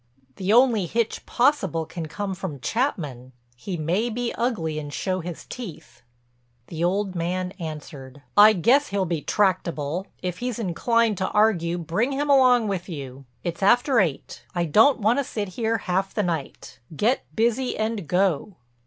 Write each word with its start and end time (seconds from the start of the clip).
"The 0.37 0.51
only 0.51 0.87
hitch 0.87 1.27
possible 1.27 1.85
can 1.85 2.07
come 2.07 2.33
from 2.33 2.59
Chapman—he 2.59 3.77
may 3.77 4.09
be 4.09 4.33
ugly 4.33 4.79
and 4.79 4.91
show 4.91 5.19
his 5.19 5.45
teeth." 5.45 6.01
The 6.69 6.83
old 6.83 7.13
man 7.13 7.51
answered: 7.59 8.23
"I 8.35 8.53
guess 8.53 8.87
he'll 8.87 9.05
be 9.05 9.21
tractable. 9.21 10.07
If 10.23 10.39
he's 10.39 10.57
inclined 10.57 11.19
to 11.19 11.29
argue 11.29 11.77
bring 11.77 12.13
him 12.13 12.31
along 12.31 12.67
with 12.67 12.89
you. 12.89 13.25
It's 13.43 13.61
after 13.61 13.99
eight. 13.99 14.43
I 14.55 14.65
don't 14.65 15.01
want 15.01 15.19
to 15.19 15.23
sit 15.23 15.49
here 15.49 15.77
half 15.77 16.15
the 16.15 16.23
night. 16.23 16.79
Get 16.97 17.23
busy 17.35 17.77
and 17.77 18.07
go." 18.07 18.55